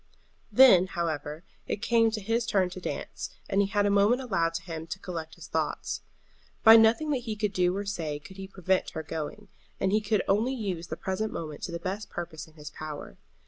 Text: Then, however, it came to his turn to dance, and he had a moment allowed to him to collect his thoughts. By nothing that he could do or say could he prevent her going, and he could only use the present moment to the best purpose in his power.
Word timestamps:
Then, 0.51 0.87
however, 0.87 1.43
it 1.67 1.83
came 1.83 2.09
to 2.09 2.21
his 2.21 2.47
turn 2.47 2.71
to 2.71 2.81
dance, 2.81 3.29
and 3.47 3.61
he 3.61 3.67
had 3.67 3.85
a 3.85 3.91
moment 3.91 4.19
allowed 4.19 4.55
to 4.55 4.63
him 4.63 4.87
to 4.87 4.97
collect 4.97 5.35
his 5.35 5.45
thoughts. 5.47 6.01
By 6.63 6.75
nothing 6.75 7.11
that 7.11 7.17
he 7.25 7.35
could 7.35 7.53
do 7.53 7.77
or 7.77 7.85
say 7.85 8.17
could 8.17 8.37
he 8.37 8.47
prevent 8.47 8.89
her 8.97 9.03
going, 9.03 9.47
and 9.79 9.91
he 9.91 10.01
could 10.01 10.23
only 10.27 10.55
use 10.55 10.87
the 10.87 10.97
present 10.97 11.31
moment 11.31 11.61
to 11.65 11.71
the 11.71 11.77
best 11.77 12.09
purpose 12.09 12.47
in 12.47 12.55
his 12.55 12.71
power. 12.71 13.19